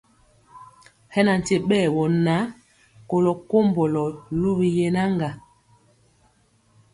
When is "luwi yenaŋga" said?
4.39-5.29